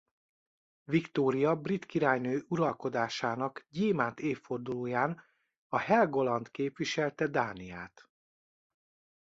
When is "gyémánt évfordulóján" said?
3.69-5.23